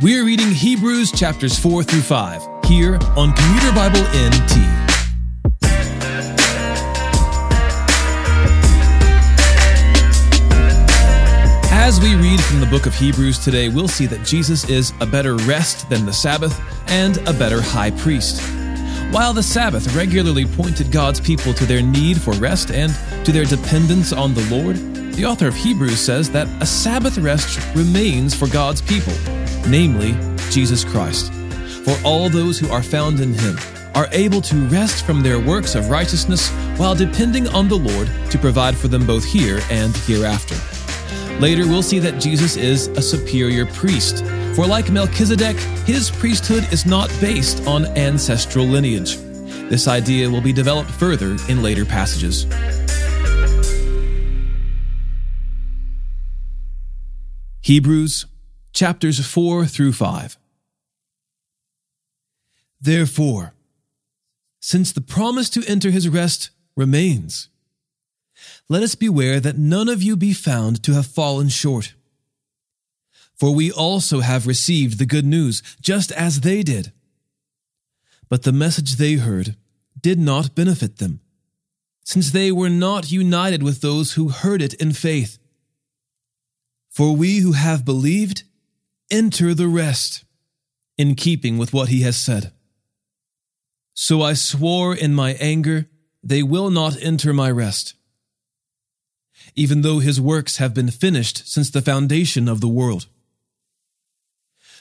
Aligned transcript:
We're 0.00 0.24
reading 0.24 0.52
Hebrews 0.52 1.12
chapters 1.12 1.58
4 1.58 1.82
through 1.82 2.00
5 2.00 2.64
here 2.64 2.94
on 3.14 3.34
Commuter 3.34 3.72
Bible 3.74 4.00
NT. 4.00 4.56
As 11.70 12.00
we 12.00 12.14
read 12.14 12.40
from 12.40 12.60
the 12.60 12.68
book 12.70 12.86
of 12.86 12.94
Hebrews 12.94 13.38
today, 13.38 13.68
we'll 13.68 13.86
see 13.86 14.06
that 14.06 14.24
Jesus 14.24 14.66
is 14.70 14.94
a 15.02 15.06
better 15.06 15.36
rest 15.36 15.90
than 15.90 16.06
the 16.06 16.12
Sabbath 16.12 16.58
and 16.86 17.18
a 17.28 17.34
better 17.34 17.60
high 17.60 17.90
priest. 17.90 18.40
While 19.12 19.34
the 19.34 19.42
Sabbath 19.42 19.94
regularly 19.94 20.46
pointed 20.46 20.90
God's 20.90 21.20
people 21.20 21.52
to 21.52 21.66
their 21.66 21.82
need 21.82 22.18
for 22.18 22.32
rest 22.32 22.70
and 22.70 22.94
to 23.26 23.30
their 23.30 23.44
dependence 23.44 24.14
on 24.14 24.32
the 24.32 24.48
Lord, 24.48 24.76
the 25.12 25.26
author 25.26 25.48
of 25.48 25.54
Hebrews 25.54 26.00
says 26.00 26.30
that 26.30 26.48
a 26.62 26.66
Sabbath 26.66 27.18
rest 27.18 27.60
remains 27.76 28.34
for 28.34 28.48
God's 28.48 28.80
people 28.80 29.12
namely 29.66 30.12
Jesus 30.50 30.84
Christ. 30.84 31.32
For 31.84 31.96
all 32.04 32.28
those 32.28 32.58
who 32.58 32.70
are 32.70 32.82
found 32.82 33.20
in 33.20 33.34
him 33.34 33.58
are 33.94 34.08
able 34.12 34.40
to 34.40 34.56
rest 34.68 35.04
from 35.04 35.22
their 35.22 35.38
works 35.38 35.74
of 35.74 35.90
righteousness 35.90 36.48
while 36.76 36.94
depending 36.94 37.48
on 37.48 37.68
the 37.68 37.76
Lord 37.76 38.10
to 38.30 38.38
provide 38.38 38.76
for 38.76 38.88
them 38.88 39.06
both 39.06 39.24
here 39.24 39.60
and 39.70 39.96
hereafter. 39.98 40.56
Later, 41.40 41.66
we'll 41.66 41.82
see 41.82 41.98
that 41.98 42.20
Jesus 42.20 42.56
is 42.56 42.88
a 42.88 43.02
superior 43.02 43.66
priest. 43.66 44.24
For 44.54 44.66
like 44.66 44.90
Melchizedek, 44.90 45.56
his 45.86 46.10
priesthood 46.10 46.70
is 46.72 46.86
not 46.86 47.08
based 47.20 47.66
on 47.66 47.86
ancestral 47.96 48.66
lineage. 48.66 49.16
This 49.68 49.88
idea 49.88 50.30
will 50.30 50.40
be 50.40 50.52
developed 50.52 50.90
further 50.90 51.36
in 51.48 51.62
later 51.62 51.84
passages. 51.84 52.46
Hebrews 57.62 58.26
chapters 58.72 59.24
4 59.24 59.66
through 59.66 59.92
5. 59.92 60.36
Therefore, 62.80 63.54
since 64.60 64.92
the 64.92 65.00
promise 65.00 65.50
to 65.50 65.64
enter 65.66 65.90
his 65.90 66.08
rest 66.08 66.50
remains, 66.76 67.48
let 68.68 68.82
us 68.82 68.94
beware 68.94 69.40
that 69.40 69.58
none 69.58 69.88
of 69.88 70.02
you 70.02 70.16
be 70.16 70.32
found 70.32 70.82
to 70.82 70.94
have 70.94 71.06
fallen 71.06 71.48
short. 71.48 71.94
For 73.34 73.54
we 73.54 73.70
also 73.70 74.20
have 74.20 74.46
received 74.46 74.98
the 74.98 75.06
good 75.06 75.24
news, 75.24 75.62
just 75.80 76.12
as 76.12 76.40
they 76.40 76.62
did. 76.62 76.92
But 78.28 78.42
the 78.42 78.52
message 78.52 78.96
they 78.96 79.14
heard 79.14 79.56
did 80.00 80.18
not 80.18 80.54
benefit 80.54 80.98
them, 80.98 81.20
since 82.04 82.30
they 82.30 82.50
were 82.50 82.70
not 82.70 83.12
united 83.12 83.62
with 83.62 83.80
those 83.80 84.14
who 84.14 84.28
heard 84.28 84.62
it 84.62 84.74
in 84.74 84.92
faith. 84.92 85.38
For 86.88 87.14
we 87.14 87.38
who 87.38 87.52
have 87.52 87.84
believed 87.84 88.44
enter 89.12 89.54
the 89.54 89.68
rest, 89.68 90.24
in 90.98 91.14
keeping 91.14 91.58
with 91.58 91.72
what 91.72 91.88
he 91.88 92.00
has 92.02 92.16
said. 92.16 92.52
So 93.94 94.22
I 94.22 94.32
swore 94.32 94.94
in 94.94 95.14
my 95.14 95.34
anger, 95.34 95.88
they 96.22 96.42
will 96.42 96.70
not 96.70 97.00
enter 97.00 97.32
my 97.32 97.50
rest, 97.50 97.94
even 99.54 99.82
though 99.82 99.98
his 99.98 100.20
works 100.20 100.56
have 100.56 100.74
been 100.74 100.90
finished 100.90 101.46
since 101.46 101.70
the 101.70 101.82
foundation 101.82 102.48
of 102.48 102.60
the 102.60 102.68
world. 102.68 103.06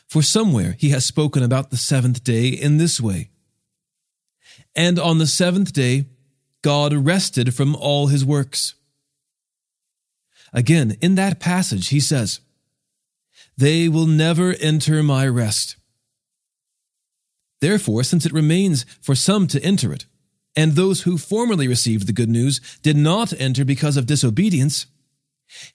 For 0.08 0.22
somewhere 0.22 0.76
he 0.80 0.90
has 0.90 1.06
spoken 1.06 1.44
about 1.44 1.70
the 1.70 1.78
seventh 1.78 2.24
day 2.24 2.48
in 2.48 2.78
this 2.78 3.00
way. 3.00 3.30
And 4.76 5.00
on 5.00 5.18
the 5.18 5.28
seventh 5.28 5.74
day, 5.74 6.06
God 6.62 6.94
rested 6.94 7.54
from 7.54 7.76
all 7.76 8.08
his 8.08 8.24
works. 8.24 8.76
Again, 10.54 10.98
in 11.02 11.16
that 11.16 11.40
passage, 11.40 11.90
he 11.90 12.00
says, 12.00 12.42
they 13.62 13.88
will 13.88 14.08
never 14.08 14.56
enter 14.60 15.04
my 15.04 15.28
rest. 15.28 15.76
Therefore, 17.60 18.04
since 18.04 18.26
it 18.26 18.34
remains 18.34 18.88
for 19.00 19.14
some 19.14 19.46
to 19.48 19.64
enter 19.64 19.94
it, 19.94 20.08
and 20.56 20.72
those 20.72 21.04
who 21.04 21.20
formerly 21.20 21.68
received 21.68 22.08
the 22.08 22.20
good 22.20 22.28
news 22.28 22.60
did 22.82 22.98
not 22.98 23.40
enter 23.40 23.64
because 23.64 23.98
of 23.98 24.08
disobedience, 24.08 24.88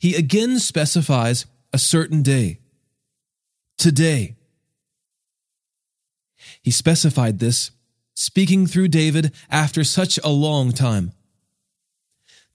he 0.01 0.17
again 0.17 0.59
specifies 0.59 1.47
a 1.73 1.79
certain 1.79 2.23
day. 2.23 2.59
Today. 3.79 4.35
He 6.63 6.73
specified 6.73 7.39
this, 7.39 7.71
speaking 8.15 8.67
through 8.67 8.89
David 8.89 9.33
after 9.49 9.85
such 9.85 10.19
a 10.25 10.31
long 10.31 10.73
time. 10.73 11.13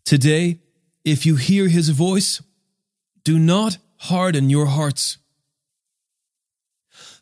Today, 0.04 0.60
if 1.06 1.26
you 1.26 1.38
hear 1.38 1.70
his 1.70 1.88
voice, 1.88 2.42
do 3.24 3.40
not 3.40 3.78
harden 3.96 4.50
your 4.50 4.66
hearts. 4.66 5.18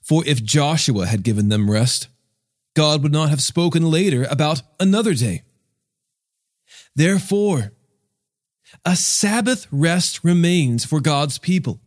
For 0.09 0.25
if 0.25 0.43
Joshua 0.43 1.05
had 1.05 1.21
given 1.21 1.49
them 1.49 1.69
rest, 1.69 2.07
God 2.75 3.03
would 3.03 3.11
not 3.11 3.29
have 3.29 3.43
spoken 3.43 3.91
later 3.91 4.25
about 4.27 4.63
another 4.79 5.13
day. 5.13 5.43
Therefore, 6.95 7.73
a 8.83 8.95
Sabbath 8.95 9.67
rest 9.69 10.23
remains 10.23 10.83
for 10.83 10.99
God's 10.99 11.37
people. 11.37 11.79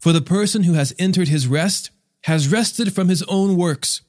For 0.00 0.12
the 0.12 0.20
person 0.20 0.64
who 0.64 0.74
has 0.74 0.94
entered 0.98 1.28
his 1.28 1.46
rest 1.46 1.90
has 2.24 2.52
rested 2.52 2.92
from 2.92 3.08
his 3.08 3.22
own 3.22 3.56
works, 3.56 4.02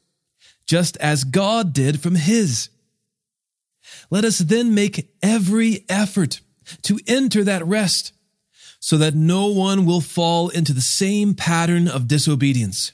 just 0.66 0.98
as 0.98 1.24
God 1.24 1.72
did 1.72 2.02
from 2.02 2.16
his. 2.16 2.68
Let 4.10 4.26
us 4.26 4.40
then 4.40 4.76
make 4.76 5.10
every 5.22 5.86
effort 5.88 6.42
to 6.82 7.00
enter 7.08 7.46
that 7.46 7.66
rest 7.66 8.12
so 8.84 8.98
that 8.98 9.16
no 9.16 9.48
one 9.48 9.86
will 9.86 10.02
fall 10.02 10.50
into 10.50 10.74
the 10.74 10.82
same 10.82 11.34
pattern 11.34 11.88
of 11.88 12.06
disobedience. 12.06 12.92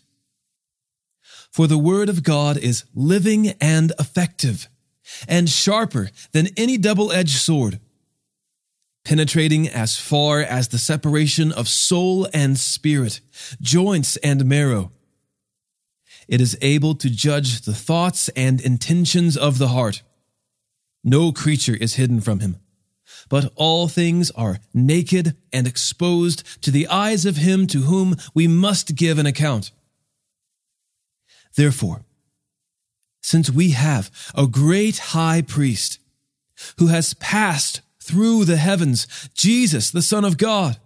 For 1.52 1.66
the 1.66 1.80
word 1.80 2.10
of 2.10 2.22
God 2.22 2.58
is 2.58 2.84
living 2.94 3.54
and 3.60 3.92
effective, 3.98 4.70
and 5.28 5.50
sharper 5.50 6.12
than 6.32 6.50
any 6.56 6.78
double 6.78 7.12
edged 7.12 7.40
sword, 7.40 7.80
penetrating 9.04 9.68
as 9.68 9.98
far 9.98 10.42
as 10.42 10.68
the 10.68 10.78
separation 10.78 11.52
of 11.52 11.68
soul 11.68 12.28
and 12.36 12.60
spirit, 12.60 13.20
joints 13.60 14.16
and 14.18 14.46
marrow. 14.46 14.92
It 16.28 16.40
is 16.40 16.56
able 16.62 16.94
to 16.94 17.10
judge 17.10 17.62
the 17.62 17.74
thoughts 17.74 18.30
and 18.36 18.62
intentions 18.62 19.36
of 19.36 19.58
the 19.58 19.70
heart. 19.70 20.04
No 21.04 21.32
creature 21.32 21.76
is 21.76 21.96
hidden 21.96 22.22
from 22.22 22.42
him 22.42 22.60
but 23.28 23.52
all 23.56 23.88
things 23.88 24.32
are 24.32 24.60
naked 24.74 25.36
and 25.52 25.68
exposed 25.68 26.44
to 26.64 26.72
the 26.72 26.88
eyes 26.88 27.26
of 27.26 27.38
him 27.38 27.68
to 27.68 27.82
whom 27.82 28.16
we 28.34 28.48
must 28.48 28.96
give 28.96 29.20
an 29.20 29.26
account. 29.26 29.72
Therefore, 31.56 32.06
since 33.22 33.50
we 33.50 33.72
have 33.72 34.10
a 34.36 34.48
great 34.48 34.98
high 34.98 35.42
priest 35.42 36.00
who 36.78 36.88
has 36.88 37.14
passed 37.16 37.82
through 38.00 38.46
the 38.46 38.58
heavens, 38.58 39.30
Jesus, 39.34 39.92
the 39.92 40.02
Son 40.02 40.24
of 40.24 40.38
God, 40.38 40.78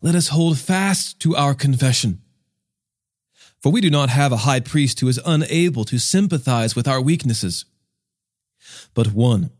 let 0.00 0.14
us 0.14 0.28
hold 0.28 0.58
fast 0.58 1.20
to 1.20 1.34
our 1.36 1.54
confession. 1.54 2.20
For 3.60 3.72
we 3.72 3.80
do 3.80 3.90
not 3.90 4.10
have 4.10 4.32
a 4.32 4.38
high 4.38 4.60
priest 4.60 5.00
who 5.00 5.08
is 5.08 5.20
unable 5.24 5.84
to 5.86 5.98
sympathize 5.98 6.76
with 6.76 6.86
our 6.86 7.00
weaknesses, 7.00 7.64
but 8.94 9.08
one 9.12 9.50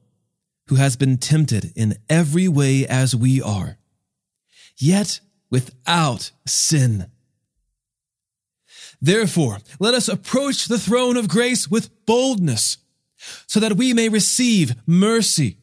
who 0.69 0.77
has 0.77 0.97
been 0.97 1.17
tempted 1.17 1.73
in 1.75 1.97
every 2.09 2.49
way 2.49 2.87
as 2.87 3.17
we 3.17 3.41
are, 3.41 3.79
yet 4.77 5.21
without 5.51 6.31
sin. 6.47 7.11
Therefore, 9.01 9.59
let 9.79 9.95
us 9.95 10.09
approach 10.09 10.67
the 10.67 10.79
throne 10.79 11.17
of 11.17 11.29
grace 11.29 11.71
with 11.71 11.91
boldness, 12.05 12.79
so 13.47 13.61
that 13.61 13.77
we 13.77 13.95
may 13.95 14.09
receive 14.09 14.75
mercy 14.87 15.59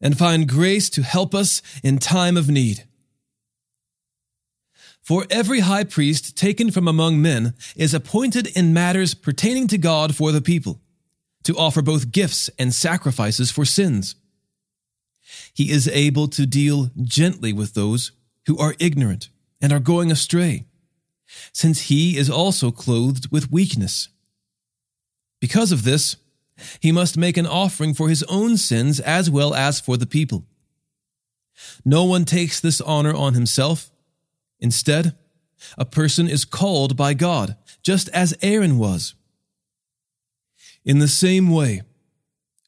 and 0.00 0.18
find 0.18 0.48
grace 0.48 0.90
to 0.90 1.02
help 1.02 1.34
us 1.34 1.62
in 1.82 1.98
time 1.98 2.36
of 2.36 2.50
need. 2.50 2.84
For 5.02 5.26
every 5.30 5.60
high 5.60 5.84
priest 5.84 6.36
taken 6.36 6.70
from 6.70 6.88
among 6.88 7.20
men 7.20 7.54
is 7.76 7.94
appointed 7.94 8.46
in 8.56 8.74
matters 8.74 9.14
pertaining 9.14 9.68
to 9.68 9.78
God 9.78 10.14
for 10.14 10.32
the 10.32 10.40
people, 10.40 10.80
to 11.44 11.56
offer 11.56 11.82
both 11.82 12.10
gifts 12.10 12.50
and 12.58 12.74
sacrifices 12.74 13.50
for 13.50 13.64
sins 13.64 14.16
he 15.52 15.70
is 15.70 15.88
able 15.88 16.28
to 16.28 16.46
deal 16.46 16.90
gently 17.02 17.52
with 17.52 17.74
those 17.74 18.12
who 18.46 18.58
are 18.58 18.74
ignorant 18.78 19.28
and 19.60 19.72
are 19.72 19.80
going 19.80 20.10
astray, 20.10 20.66
since 21.52 21.82
he 21.82 22.16
is 22.16 22.28
also 22.28 22.70
clothed 22.70 23.30
with 23.30 23.50
weakness. 23.50 24.08
Because 25.40 25.72
of 25.72 25.84
this, 25.84 26.16
he 26.80 26.92
must 26.92 27.16
make 27.16 27.36
an 27.36 27.46
offering 27.46 27.94
for 27.94 28.08
his 28.08 28.22
own 28.24 28.56
sins 28.56 29.00
as 29.00 29.30
well 29.30 29.54
as 29.54 29.80
for 29.80 29.96
the 29.96 30.06
people. 30.06 30.44
No 31.84 32.04
one 32.04 32.24
takes 32.24 32.60
this 32.60 32.80
honor 32.80 33.14
on 33.14 33.34
himself. 33.34 33.90
Instead, 34.60 35.16
a 35.78 35.84
person 35.84 36.28
is 36.28 36.44
called 36.44 36.96
by 36.96 37.14
God, 37.14 37.56
just 37.82 38.08
as 38.10 38.36
Aaron 38.42 38.78
was. 38.78 39.14
In 40.84 40.98
the 40.98 41.08
same 41.08 41.50
way, 41.50 41.82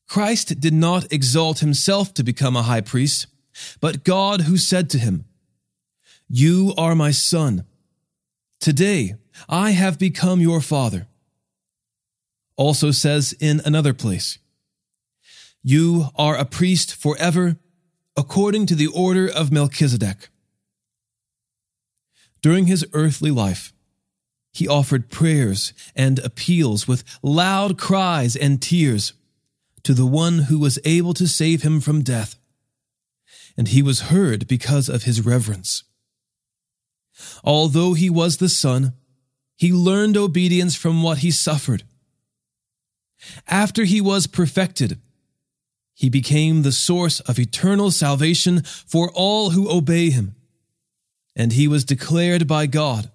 Christ 0.06 0.61
did 0.61 0.73
not 0.73 1.12
exalt 1.12 1.58
himself 1.58 2.14
to 2.14 2.23
become 2.23 2.56
a 2.56 2.62
high 2.62 2.81
priest, 2.81 3.26
but 3.81 4.05
God 4.05 4.43
who 4.43 4.56
said 4.56 4.88
to 4.91 4.99
him, 4.99 5.25
You 6.29 6.75
are 6.79 6.94
my 6.94 7.11
son. 7.11 7.67
Today 8.61 9.14
I 9.49 9.70
have 9.73 9.99
become 9.99 10.41
your 10.41 10.61
father. 10.61 11.08
Also 12.56 12.91
says 12.91 13.35
in 13.38 13.61
another 13.64 13.93
place, 13.93 14.38
You 15.62 16.06
are 16.17 16.37
a 16.37 16.44
priest 16.44 16.94
forever, 16.94 17.56
according 18.17 18.67
to 18.67 18.75
the 18.75 18.87
order 18.87 19.29
of 19.29 19.52
Melchizedek. 19.52 20.29
During 22.41 22.67
his 22.67 22.87
earthly 22.93 23.31
life, 23.31 23.73
he 24.52 24.69
offered 24.69 25.11
prayers 25.11 25.75
and 25.94 26.19
appeals 26.20 26.88
with 26.88 27.05
loud 27.23 27.76
cries 27.76 28.37
and 28.37 28.62
tears 28.62 29.12
to 29.87 29.94
the 29.94 30.05
one 30.05 30.38
who 30.50 30.59
was 30.59 30.81
able 30.85 31.15
to 31.15 31.29
save 31.29 31.62
him 31.62 31.81
from 31.81 32.03
death. 32.03 32.35
And 33.56 33.69
he 33.69 33.83
was 33.83 34.11
heard 34.11 34.49
because 34.49 34.88
of 34.88 35.05
his 35.05 35.25
reverence. 35.25 35.85
Although 37.44 37.94
he 37.94 38.11
was 38.11 38.38
the 38.38 38.49
Son, 38.49 38.94
he 39.56 39.73
learned 39.73 40.17
obedience 40.17 40.75
from 40.75 41.05
what 41.05 41.19
he 41.19 41.31
suffered. 41.31 41.85
After 43.47 43.85
he 43.85 44.00
was 44.00 44.27
perfected, 44.27 44.99
he 45.94 46.11
became 46.11 46.62
the 46.62 46.73
source 46.73 47.21
of 47.21 47.38
eternal 47.38 47.93
salvation 47.93 48.62
for 48.65 49.12
all 49.12 49.50
who 49.50 49.71
obey 49.71 50.11
him. 50.11 50.35
And 51.37 51.53
he 51.53 51.69
was 51.69 51.85
declared 51.85 52.49
by 52.49 52.67
God 52.67 53.09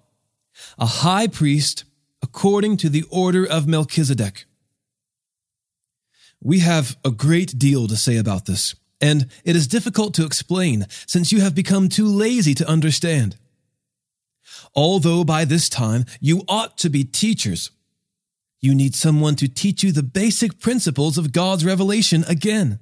a 0.78 0.86
high 0.86 1.26
priest 1.26 1.84
according 2.22 2.78
to 2.78 2.88
the 2.88 3.04
order 3.10 3.44
of 3.46 3.66
Melchizedek. 3.66 4.46
We 6.42 6.58
have 6.58 6.96
a 7.04 7.10
great 7.10 7.58
deal 7.58 7.86
to 7.86 7.96
say 7.96 8.16
about 8.16 8.46
this, 8.46 8.74
and 9.00 9.28
it 9.44 9.54
is 9.54 9.68
difficult 9.68 10.12
to 10.14 10.24
explain 10.24 10.86
since 11.06 11.30
you 11.30 11.40
have 11.40 11.54
become 11.54 11.88
too 11.88 12.06
lazy 12.06 12.54
to 12.54 12.68
understand. 12.68 13.36
Although 14.74 15.22
by 15.22 15.44
this 15.44 15.68
time 15.68 16.04
you 16.20 16.42
ought 16.48 16.76
to 16.78 16.90
be 16.90 17.04
teachers, 17.04 17.70
you 18.60 18.74
need 18.74 18.94
someone 18.94 19.36
to 19.36 19.48
teach 19.48 19.82
you 19.82 19.92
the 19.92 20.02
basic 20.02 20.58
principles 20.58 21.16
of 21.16 21.32
God's 21.32 21.64
revelation 21.64 22.24
again. 22.24 22.80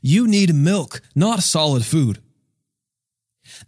You 0.00 0.26
need 0.26 0.54
milk, 0.54 1.02
not 1.14 1.42
solid 1.42 1.84
food. 1.84 2.20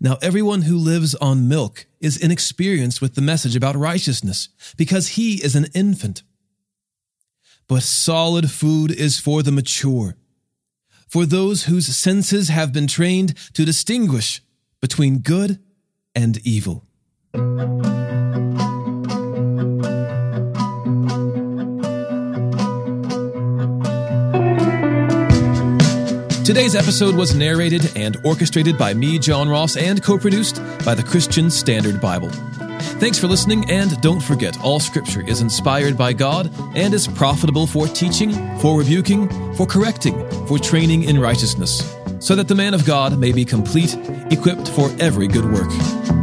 Now, 0.00 0.16
everyone 0.22 0.62
who 0.62 0.76
lives 0.76 1.14
on 1.16 1.48
milk 1.48 1.86
is 2.00 2.16
inexperienced 2.16 3.02
with 3.02 3.14
the 3.14 3.20
message 3.20 3.56
about 3.56 3.76
righteousness 3.76 4.48
because 4.76 5.08
he 5.08 5.42
is 5.42 5.56
an 5.56 5.66
infant. 5.74 6.22
But 7.72 7.84
solid 7.84 8.50
food 8.50 8.90
is 8.90 9.18
for 9.18 9.42
the 9.42 9.50
mature, 9.50 10.14
for 11.08 11.24
those 11.24 11.64
whose 11.64 11.86
senses 11.96 12.50
have 12.50 12.70
been 12.70 12.86
trained 12.86 13.34
to 13.54 13.64
distinguish 13.64 14.42
between 14.82 15.20
good 15.20 15.58
and 16.14 16.36
evil. 16.46 16.84
Today's 26.44 26.74
episode 26.74 27.14
was 27.14 27.34
narrated 27.34 27.90
and 27.96 28.18
orchestrated 28.22 28.76
by 28.76 28.92
me, 28.92 29.18
John 29.18 29.48
Ross, 29.48 29.78
and 29.78 30.02
co 30.02 30.18
produced 30.18 30.56
by 30.84 30.94
the 30.94 31.02
Christian 31.02 31.50
Standard 31.50 32.02
Bible. 32.02 32.30
Thanks 33.02 33.18
for 33.18 33.26
listening, 33.26 33.68
and 33.68 34.00
don't 34.00 34.20
forget 34.20 34.56
all 34.62 34.78
scripture 34.78 35.26
is 35.26 35.40
inspired 35.40 35.98
by 35.98 36.12
God 36.12 36.52
and 36.76 36.94
is 36.94 37.08
profitable 37.08 37.66
for 37.66 37.88
teaching, 37.88 38.30
for 38.60 38.78
rebuking, 38.78 39.28
for 39.54 39.66
correcting, 39.66 40.14
for 40.46 40.56
training 40.56 41.02
in 41.02 41.18
righteousness, 41.18 41.96
so 42.20 42.36
that 42.36 42.46
the 42.46 42.54
man 42.54 42.74
of 42.74 42.86
God 42.86 43.18
may 43.18 43.32
be 43.32 43.44
complete, 43.44 43.96
equipped 44.30 44.68
for 44.68 44.88
every 45.00 45.26
good 45.26 45.52
work. 45.52 46.21